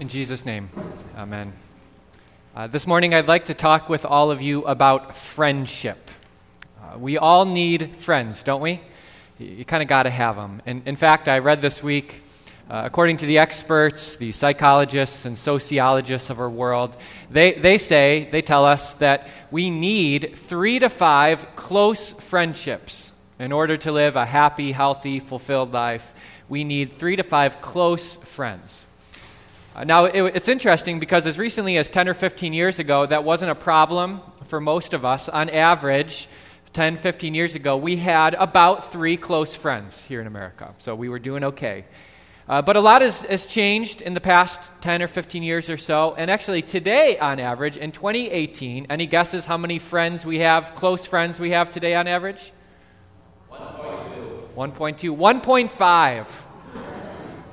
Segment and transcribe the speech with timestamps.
[0.00, 0.70] In Jesus' name,
[1.16, 1.52] amen.
[2.52, 6.10] Uh, this morning, I'd like to talk with all of you about friendship.
[6.82, 8.80] Uh, we all need friends, don't we?
[9.38, 10.60] You, you kind of got to have them.
[10.66, 12.24] And in fact, I read this week,
[12.68, 16.96] uh, according to the experts, the psychologists and sociologists of our world,
[17.30, 23.52] they, they say, they tell us that we need three to five close friendships in
[23.52, 26.12] order to live a happy, healthy, fulfilled life.
[26.48, 28.88] We need three to five close friends.
[29.82, 33.50] Now, it, it's interesting because as recently as 10 or 15 years ago, that wasn't
[33.50, 35.28] a problem for most of us.
[35.28, 36.28] On average,
[36.74, 40.74] 10, 15 years ago, we had about three close friends here in America.
[40.78, 41.86] So we were doing okay.
[42.48, 45.76] Uh, but a lot has, has changed in the past 10 or 15 years or
[45.76, 46.14] so.
[46.14, 51.06] And actually, today, on average, in 2018, any guesses how many friends we have, close
[51.06, 52.52] friends we have today on average?
[53.50, 54.54] 1.2.
[54.54, 55.16] 1.2.
[55.16, 56.43] 1.5.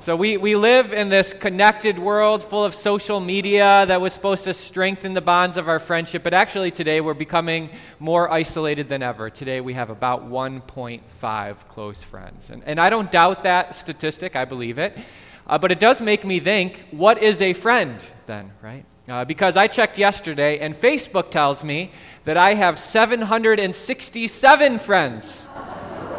[0.02, 4.42] So we, we live in this connected world full of social media that was supposed
[4.46, 9.04] to strengthen the bonds of our friendship, but actually today we're becoming more isolated than
[9.04, 9.30] ever.
[9.30, 12.50] Today we have about 1.5 close friends.
[12.50, 14.98] And, and I don't doubt that statistic, I believe it.
[15.46, 18.84] Uh, but it does make me think what is a friend then, right?
[19.08, 21.92] Uh, because I checked yesterday and Facebook tells me
[22.24, 25.46] that I have 767 friends,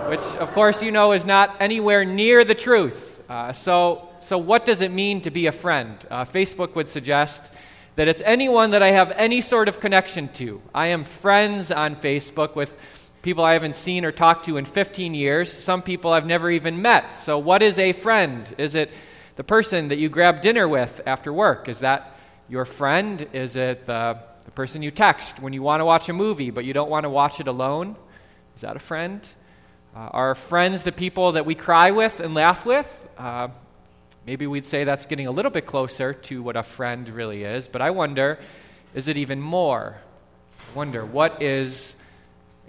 [0.07, 3.09] which of course you know is not anywhere near the truth.
[3.29, 5.97] Uh, so, so, what does it mean to be a friend?
[6.11, 7.51] Uh, Facebook would suggest
[7.95, 10.61] that it's anyone that I have any sort of connection to.
[10.73, 12.75] I am friends on Facebook with
[13.21, 16.81] people I haven't seen or talked to in 15 years, some people I've never even
[16.81, 17.15] met.
[17.15, 18.53] So, what is a friend?
[18.57, 18.91] Is it
[19.35, 21.69] the person that you grab dinner with after work?
[21.69, 22.17] Is that
[22.49, 23.25] your friend?
[23.31, 26.65] Is it the, the person you text when you want to watch a movie but
[26.65, 27.95] you don't want to watch it alone?
[28.55, 29.27] Is that a friend?
[29.95, 32.99] Uh, are friends the people that we cry with and laugh with?
[33.17, 33.47] uh,
[34.25, 37.67] maybe we'd say that's getting a little bit closer to what a friend really is,
[37.67, 38.39] but I wonder
[38.93, 39.97] is it even more?
[40.59, 41.95] I wonder what is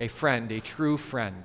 [0.01, 1.45] a friend, a true friend?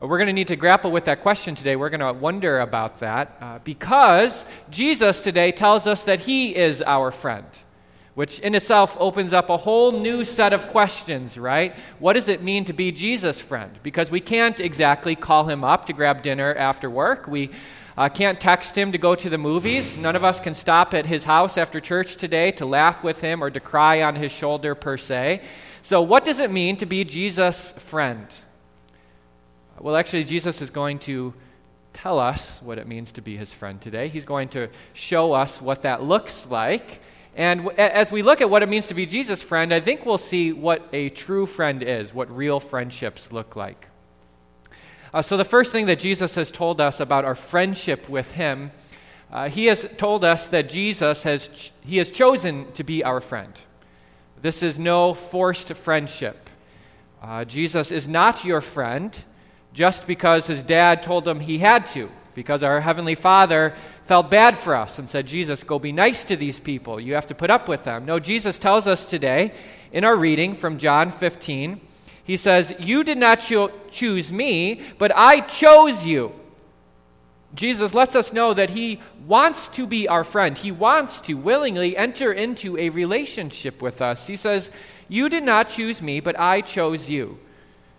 [0.00, 1.76] We're going to need to grapple with that question today.
[1.76, 6.82] We're going to wonder about that uh, because Jesus today tells us that He is
[6.82, 7.46] our friend
[8.14, 11.74] which in itself opens up a whole new set of questions, right?
[11.98, 13.78] What does it mean to be Jesus' friend?
[13.82, 17.26] Because we can't exactly call him up to grab dinner after work.
[17.26, 17.50] We
[17.96, 19.96] uh, can't text him to go to the movies.
[19.96, 23.42] None of us can stop at his house after church today to laugh with him
[23.42, 25.42] or to cry on his shoulder, per se.
[25.82, 28.26] So, what does it mean to be Jesus' friend?
[29.78, 31.32] Well, actually, Jesus is going to
[31.92, 34.08] tell us what it means to be his friend today.
[34.08, 37.00] He's going to show us what that looks like.
[37.36, 40.18] And as we look at what it means to be Jesus' friend, I think we'll
[40.18, 43.86] see what a true friend is, what real friendships look like.
[45.12, 48.70] Uh, so, the first thing that Jesus has told us about our friendship with Him,
[49.32, 53.20] uh, He has told us that Jesus has, ch- he has chosen to be our
[53.20, 53.52] friend.
[54.40, 56.48] This is no forced friendship.
[57.22, 59.24] Uh, Jesus is not your friend
[59.72, 63.74] just because his dad told him he had to because our Heavenly Father
[64.06, 67.00] felt bad for us and said, Jesus, go be nice to these people.
[67.00, 68.04] You have to put up with them.
[68.04, 69.52] No, Jesus tells us today
[69.92, 71.80] in our reading from John 15,
[72.22, 76.32] He says, You did not cho- choose me, but I chose you.
[77.54, 80.56] Jesus lets us know that He wants to be our friend.
[80.56, 84.28] He wants to willingly enter into a relationship with us.
[84.28, 84.70] He says,
[85.08, 87.38] You did not choose me, but I chose you.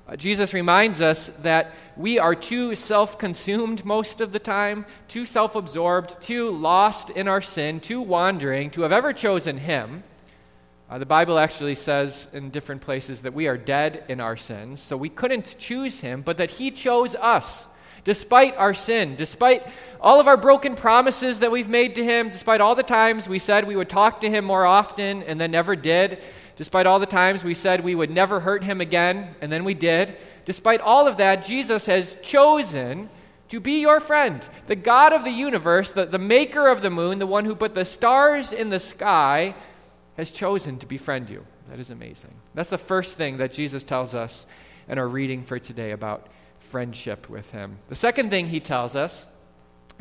[0.08, 5.26] Uh, Jesus reminds us that we are too self consumed most of the time, too
[5.26, 10.04] self absorbed, too lost in our sin, too wandering to have ever chosen Him.
[10.90, 14.82] Uh, the Bible actually says in different places that we are dead in our sins,
[14.82, 17.68] so we couldn't choose Him, but that He chose us.
[18.04, 19.66] Despite our sin, despite
[20.02, 23.40] all of our broken promises that we've made to Him, despite all the times we
[23.40, 26.22] said we would talk to Him more often and then never did,
[26.56, 29.74] Despite all the times we said we would never hurt him again, and then we
[29.74, 33.10] did, despite all of that, Jesus has chosen
[33.50, 34.48] to be your friend.
[34.68, 37.76] The God of the universe, the, the maker of the moon, the one who put
[37.76, 39.56] the stars in the sky,
[40.18, 41.46] has chosen to befriend you.
[41.70, 42.34] That is amazing.
[42.54, 44.46] That's the first thing that Jesus tells us
[44.88, 46.28] in our reading for today about
[46.60, 47.78] friendship with him.
[47.90, 49.26] The second thing he tells us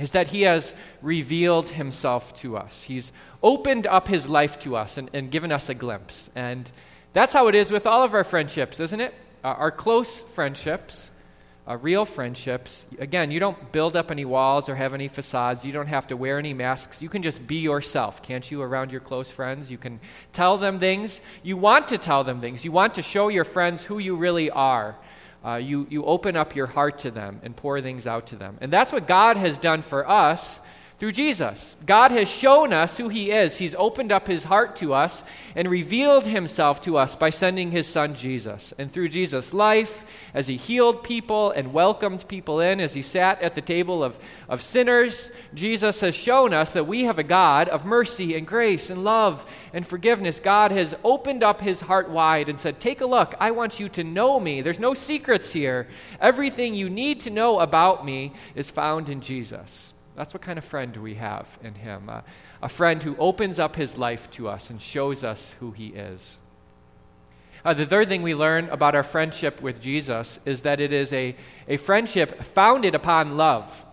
[0.00, 2.84] is that he has revealed himself to us.
[2.84, 3.12] He's
[3.42, 6.30] opened up his life to us and, and given us a glimpse.
[6.34, 6.70] And
[7.12, 9.14] that's how it is with all of our friendships, isn't it?
[9.44, 11.10] Uh, our close friendships,
[11.68, 12.86] uh, real friendships.
[12.98, 15.64] Again, you don't build up any walls or have any facades.
[15.64, 17.02] You don't have to wear any masks.
[17.02, 19.70] You can just be yourself, can't you, around your close friends?
[19.70, 20.00] You can
[20.32, 21.20] tell them things.
[21.42, 22.64] You want to tell them things.
[22.64, 24.96] You want to show your friends who you really are
[25.44, 28.58] uh, you, you open up your heart to them and pour things out to them.
[28.60, 30.60] And that's what God has done for us
[31.00, 31.78] through Jesus.
[31.86, 33.56] God has shown us who He is.
[33.56, 35.24] He's opened up His heart to us
[35.56, 38.74] and revealed Himself to us by sending His Son Jesus.
[38.76, 40.04] And through Jesus' life,
[40.34, 44.18] as He healed people and welcomed people in, as He sat at the table of,
[44.46, 48.90] of sinners, Jesus has shown us that we have a God of mercy and grace
[48.90, 50.38] and love and forgiveness.
[50.38, 53.34] God has opened up His heart wide and said, Take a look.
[53.40, 54.60] I want you to know me.
[54.60, 55.88] There's no secrets here.
[56.20, 59.94] Everything you need to know about me is found in Jesus.
[60.20, 62.10] That's what kind of friend we have in him.
[62.10, 62.20] Uh,
[62.60, 66.36] a friend who opens up his life to us and shows us who he is.
[67.64, 71.10] Uh, the third thing we learn about our friendship with Jesus is that it is
[71.14, 71.34] a,
[71.68, 73.86] a friendship founded upon love.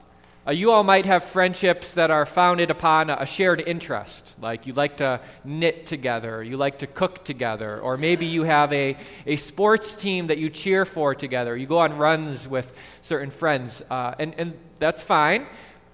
[0.45, 4.73] Uh, you all might have friendships that are founded upon a, shared interest, like you
[4.73, 9.37] like to knit together, you like to cook together, or maybe you have a, a
[9.37, 11.55] sports team that you cheer for together.
[11.55, 15.47] You go on runs with certain friends, uh, and, and that's fine.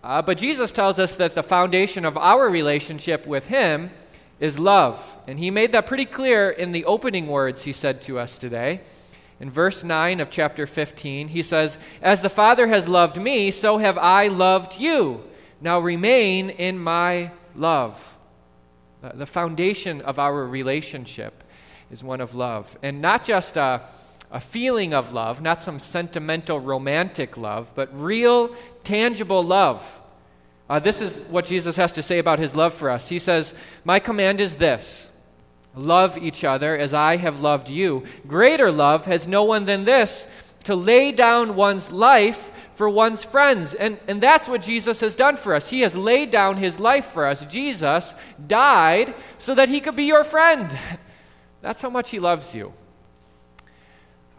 [0.03, 3.89] Uh, but Jesus tells us that the foundation of our relationship with Him
[4.39, 5.17] is love.
[5.27, 8.81] And He made that pretty clear in the opening words He said to us today.
[9.39, 13.77] In verse 9 of chapter 15, He says, As the Father has loved me, so
[13.77, 15.23] have I loved you.
[15.61, 18.15] Now remain in my love.
[19.01, 21.43] The foundation of our relationship
[21.91, 22.77] is one of love.
[22.81, 23.81] And not just a
[24.33, 28.53] a feeling of love, not some sentimental, romantic love, but real,
[28.83, 30.01] tangible love.
[30.67, 33.07] Uh, this is what Jesus has to say about his love for us.
[33.07, 33.53] He says,
[33.85, 35.11] My command is this
[35.75, 38.05] love each other as I have loved you.
[38.27, 40.27] Greater love has no one than this
[40.63, 43.75] to lay down one's life for one's friends.
[43.75, 45.69] And, and that's what Jesus has done for us.
[45.69, 47.45] He has laid down his life for us.
[47.45, 48.15] Jesus
[48.47, 50.75] died so that he could be your friend.
[51.61, 52.73] That's how much he loves you.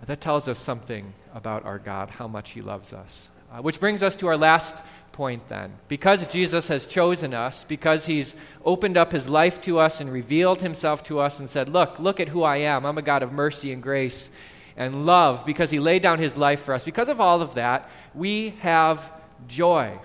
[0.06, 3.30] That tells us something about our God, how much He loves us.
[3.52, 5.72] Uh, which brings us to our last point then.
[5.86, 8.34] Because Jesus has chosen us, because He's
[8.64, 12.20] opened up His life to us and revealed Himself to us and said, Look, look
[12.20, 12.84] at who I am.
[12.84, 14.30] I'm a God of mercy and grace
[14.76, 16.84] and love, because He laid down His life for us.
[16.84, 19.12] Because of all of that, we have
[19.46, 19.98] joy.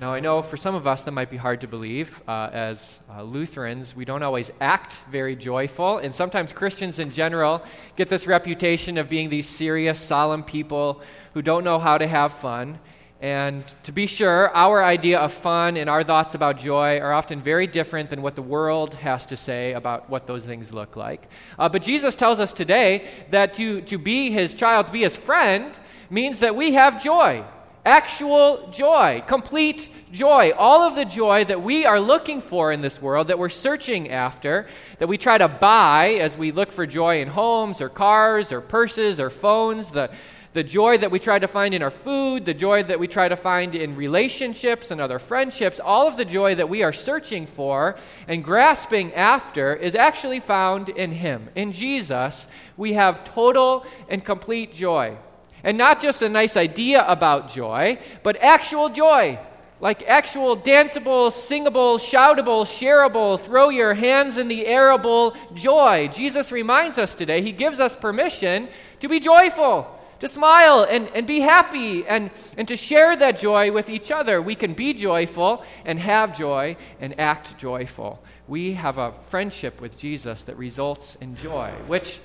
[0.00, 2.22] Now, I know for some of us that might be hard to believe.
[2.26, 7.62] Uh, as uh, Lutherans, we don't always act very joyful, and sometimes Christians in general
[7.96, 11.02] get this reputation of being these serious, solemn people
[11.34, 12.78] who don't know how to have fun.
[13.20, 17.42] And to be sure, our idea of fun and our thoughts about joy are often
[17.42, 21.28] very different than what the world has to say about what those things look like.
[21.58, 25.14] Uh, but Jesus tells us today that to, to be his child, to be his
[25.14, 27.44] friend, means that we have joy
[27.90, 33.02] actual joy, complete joy, all of the joy that we are looking for in this
[33.02, 34.68] world, that we're searching after,
[35.00, 38.60] that we try to buy as we look for joy in homes or cars or
[38.60, 40.08] purses or phones, the,
[40.52, 43.28] the joy that we try to find in our food, the joy that we try
[43.28, 47.44] to find in relationships and other friendships, all of the joy that we are searching
[47.44, 47.96] for
[48.28, 51.48] and grasping after is actually found in Him.
[51.56, 52.46] In Jesus,
[52.76, 55.18] we have total and complete joy.
[55.62, 59.38] And not just a nice idea about joy, but actual joy.
[59.80, 66.08] Like actual danceable, singable, shoutable, shareable, throw your hands in the airable joy.
[66.12, 68.68] Jesus reminds us today, He gives us permission
[69.00, 73.72] to be joyful, to smile and, and be happy, and, and to share that joy
[73.72, 74.42] with each other.
[74.42, 78.22] We can be joyful and have joy and act joyful.
[78.46, 82.20] We have a friendship with Jesus that results in joy, which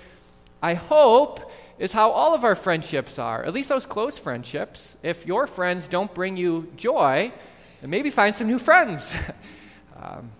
[0.61, 4.97] I hope is how all of our friendships are, at least those close friendships.
[5.03, 7.33] If your friends don't bring you joy,
[7.81, 9.11] then maybe find some new friends.
[10.01, 10.31] um,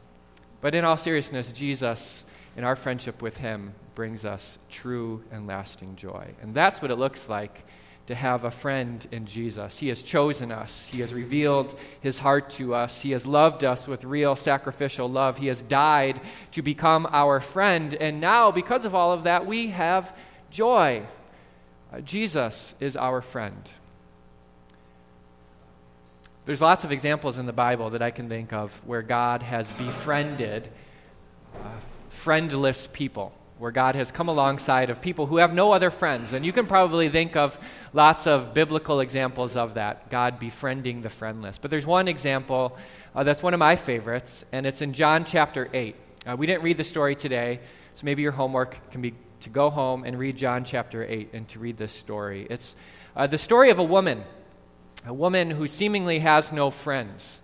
[0.61, 2.23] but in all seriousness, Jesus,
[2.55, 6.33] in our friendship with Him, brings us true and lasting joy.
[6.41, 7.65] And that's what it looks like
[8.07, 9.79] to have a friend in Jesus.
[9.79, 13.87] He has chosen us, He has revealed His heart to us, He has loved us
[13.87, 17.95] with real sacrificial love, He has died to become our friend.
[17.95, 20.15] And now, because of all of that, we have
[20.51, 21.03] joy.
[21.95, 23.71] Uh, Jesus is our friend.
[26.43, 29.71] There's lots of examples in the Bible that I can think of where God has
[29.71, 30.67] befriended
[31.55, 31.59] uh,
[32.09, 36.33] friendless people, where God has come alongside of people who have no other friends.
[36.33, 37.57] And you can probably think of
[37.93, 41.57] lots of biblical examples of that, God befriending the friendless.
[41.57, 42.77] But there's one example
[43.15, 45.95] uh, that's one of my favorites, and it's in John chapter 8.
[46.27, 47.61] Uh, we didn't read the story today,
[47.93, 49.13] so maybe your homework can be
[49.45, 52.47] to go home and read John chapter 8 and to read this story.
[52.49, 52.75] It's
[53.15, 54.23] uh, the story of a woman,
[55.05, 57.43] a woman who seemingly has no friends.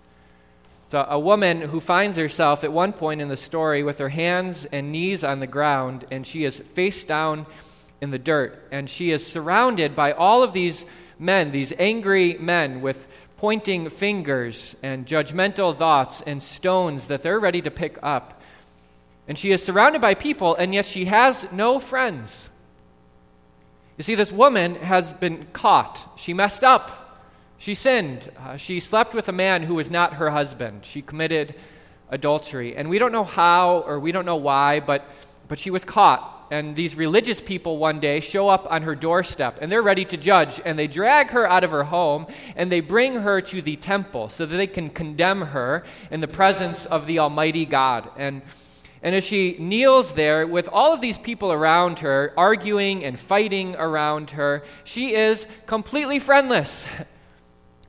[0.88, 4.10] It's a, a woman who finds herself at one point in the story with her
[4.10, 7.46] hands and knees on the ground, and she is face down
[8.01, 8.67] in the dirt.
[8.72, 10.88] And she is surrounded by all of these
[11.20, 17.62] men, these angry men with pointing fingers and judgmental thoughts and stones that they're ready
[17.62, 18.40] to pick up.
[19.31, 22.50] And she is surrounded by people, and yet she has no friends.
[23.95, 26.19] You see, this woman has been caught.
[26.19, 27.23] She messed up.
[27.57, 28.29] She sinned.
[28.38, 30.83] Uh, she slept with a man who was not her husband.
[30.83, 31.55] She committed
[32.09, 32.75] adultery.
[32.75, 35.05] And we don't know how or we don't know why, but,
[35.47, 39.59] but she was caught and these religious people one day show up on her doorstep
[39.61, 42.81] and they're ready to judge and they drag her out of her home and they
[42.81, 47.05] bring her to the temple so that they can condemn her in the presence of
[47.05, 48.41] the almighty god and
[49.03, 53.75] and as she kneels there with all of these people around her arguing and fighting
[53.77, 56.86] around her she is completely friendless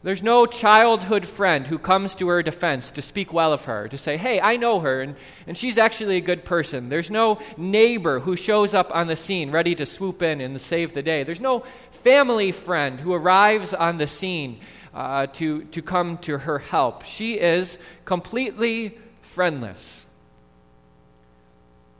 [0.04, 3.96] There's no childhood friend who comes to her defense to speak well of her, to
[3.96, 5.14] say, hey, I know her, and,
[5.46, 6.88] and she's actually a good person.
[6.88, 10.92] There's no neighbor who shows up on the scene ready to swoop in and save
[10.92, 11.22] the day.
[11.22, 14.58] There's no family friend who arrives on the scene
[14.92, 17.04] uh, to, to come to her help.
[17.04, 20.06] She is completely friendless.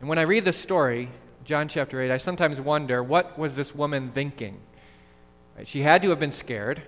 [0.02, 1.10] And when I read this story,
[1.44, 4.58] John chapter 8, I sometimes wonder what was this woman thinking?
[5.64, 6.82] She had to have been scared.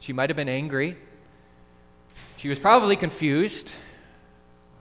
[0.00, 0.96] She might have been angry.
[2.38, 3.72] She was probably confused.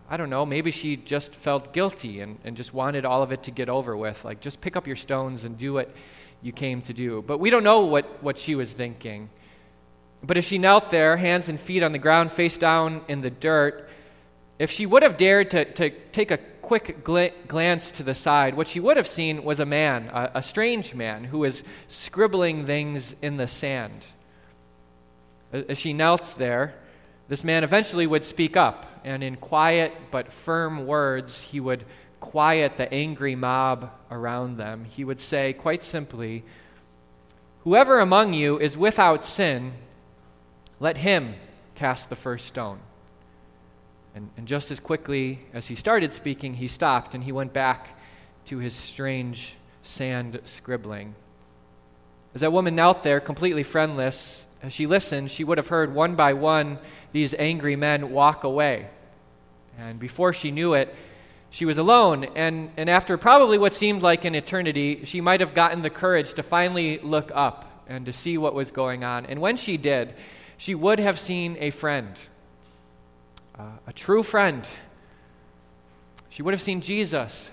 [0.09, 3.43] I don't know, maybe she just felt guilty and, and just wanted all of it
[3.43, 4.23] to get over with.
[4.23, 5.93] Like, just pick up your stones and do what
[6.41, 7.21] you came to do.
[7.21, 9.29] But we don't know what, what she was thinking.
[10.23, 13.31] But if she knelt there, hands and feet on the ground, face down in the
[13.31, 13.89] dirt,
[14.57, 18.55] if she would have dared to, to take a quick gl- glance to the side,
[18.55, 22.65] what she would have seen was a man, a, a strange man, who was scribbling
[22.65, 24.07] things in the sand.
[25.53, 26.73] As she knelt there,
[27.27, 31.85] this man eventually would speak up, and in quiet but firm words, he would
[32.19, 34.85] quiet the angry mob around them.
[34.85, 36.43] He would say, quite simply,
[37.63, 39.73] Whoever among you is without sin,
[40.79, 41.35] let him
[41.73, 42.79] cast the first stone.
[44.15, 47.99] And, and just as quickly as he started speaking, he stopped and he went back
[48.45, 51.15] to his strange sand scribbling.
[52.33, 56.15] As that woman knelt there, completely friendless, as she listened, she would have heard one
[56.15, 56.79] by one
[57.11, 58.87] these angry men walk away.
[59.77, 60.95] And before she knew it,
[61.49, 62.25] she was alone.
[62.35, 66.33] And, and after probably what seemed like an eternity, she might have gotten the courage
[66.35, 69.25] to finally look up and to see what was going on.
[69.25, 70.13] And when she did,
[70.57, 72.19] she would have seen a friend,
[73.57, 74.67] uh, a true friend.
[76.29, 77.49] She would have seen Jesus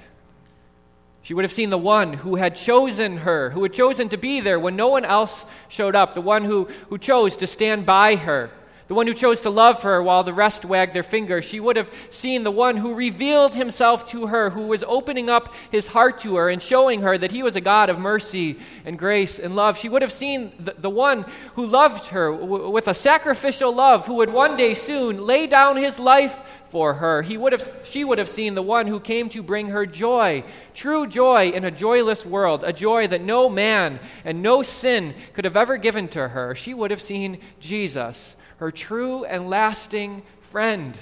[1.22, 4.40] she would have seen the one who had chosen her, who had chosen to be
[4.40, 8.16] there when no one else showed up, the one who, who chose to stand by
[8.16, 8.50] her,
[8.92, 11.46] the one who chose to love her while the rest wagged their fingers.
[11.46, 15.54] She would have seen the one who revealed himself to her, who was opening up
[15.70, 18.98] his heart to her and showing her that he was a God of mercy and
[18.98, 19.78] grace and love.
[19.78, 24.04] She would have seen the, the one who loved her w- with a sacrificial love,
[24.04, 27.22] who would one day soon lay down his life for her.
[27.22, 30.44] He would have, she would have seen the one who came to bring her joy,
[30.74, 35.46] true joy in a joyless world, a joy that no man and no sin could
[35.46, 36.54] have ever given to her.
[36.54, 40.96] She would have seen Jesus, her true and lasting friend.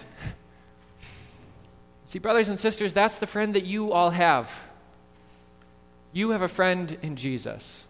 [2.07, 4.65] See, brothers and sisters, that's the friend that you all have.
[6.15, 7.85] You have a friend in Jesus.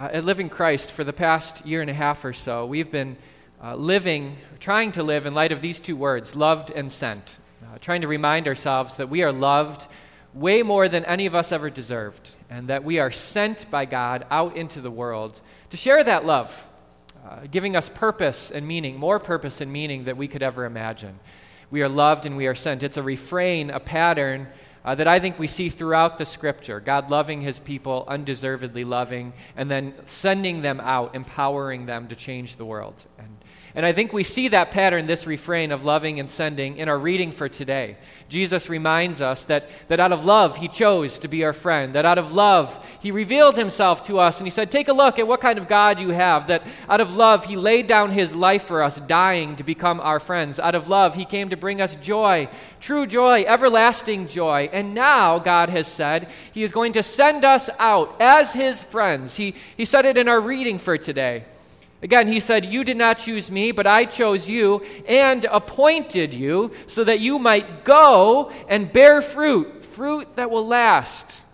[0.00, 3.18] Uh, at Living Christ, for the past year and a half or so, we've been
[3.62, 7.38] uh, living, trying to live in light of these two words, loved and sent.
[7.62, 9.86] Uh, trying to remind ourselves that we are loved
[10.32, 14.24] way more than any of us ever deserved, and that we are sent by God
[14.30, 16.66] out into the world to share that love,
[17.28, 21.18] uh, giving us purpose and meaning, more purpose and meaning that we could ever imagine.
[21.70, 22.82] We are loved and we are sent.
[22.82, 24.48] It's a refrain, a pattern
[24.84, 29.32] uh, that I think we see throughout the scripture God loving his people, undeservedly loving,
[29.56, 33.06] and then sending them out, empowering them to change the world.
[33.18, 33.40] And
[33.74, 36.98] and I think we see that pattern, this refrain of loving and sending, in our
[36.98, 37.96] reading for today.
[38.28, 41.94] Jesus reminds us that, that out of love, he chose to be our friend.
[41.94, 45.20] That out of love, he revealed himself to us and he said, Take a look
[45.20, 46.48] at what kind of God you have.
[46.48, 50.18] That out of love, he laid down his life for us, dying to become our
[50.18, 50.58] friends.
[50.58, 52.48] Out of love, he came to bring us joy,
[52.80, 54.68] true joy, everlasting joy.
[54.72, 59.36] And now, God has said, he is going to send us out as his friends.
[59.36, 61.44] He, he said it in our reading for today.
[62.02, 66.72] Again, he said, You did not choose me, but I chose you and appointed you
[66.86, 71.44] so that you might go and bear fruit, fruit that will last.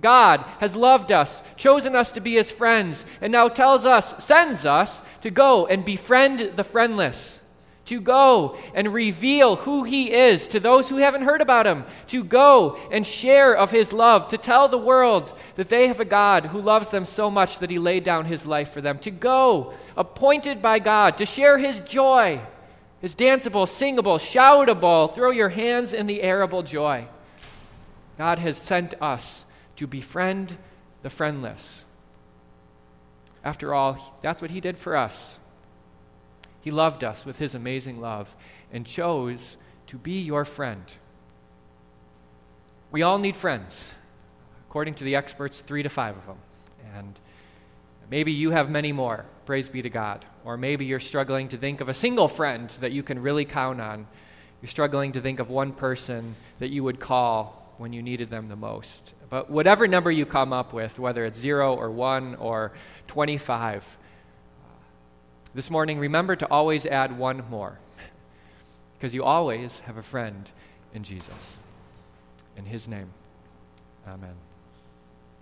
[0.00, 4.66] God has loved us, chosen us to be his friends, and now tells us, sends
[4.66, 7.35] us to go and befriend the friendless,
[7.86, 12.22] to go and reveal who he is to those who haven't heard about him, to
[12.22, 16.46] go and share of his love, to tell the world that they have a God
[16.46, 19.72] who loves them so much that he laid down his life for them, to go
[19.96, 22.40] appointed by God, to share his joy,
[23.00, 27.06] his danceable, singable, shoutable, throw your hands in the airable joy.
[28.18, 29.44] God has sent us
[29.76, 30.56] to befriend
[31.02, 31.84] the friendless.
[33.44, 35.38] After all, that's what he did for us.
[36.66, 38.34] He loved us with his amazing love
[38.72, 39.56] and chose
[39.86, 40.82] to be your friend.
[42.90, 43.86] We all need friends.
[44.68, 46.38] According to the experts, three to five of them.
[46.96, 47.20] And
[48.10, 49.26] maybe you have many more.
[49.44, 50.26] Praise be to God.
[50.44, 53.80] Or maybe you're struggling to think of a single friend that you can really count
[53.80, 54.08] on.
[54.60, 58.48] You're struggling to think of one person that you would call when you needed them
[58.48, 59.14] the most.
[59.30, 62.72] But whatever number you come up with, whether it's zero or one or
[63.06, 63.98] 25,
[65.56, 67.78] this morning, remember to always add one more,
[68.96, 70.50] because you always have a friend
[70.92, 71.58] in Jesus.
[72.58, 73.08] In his name,
[74.06, 74.34] amen.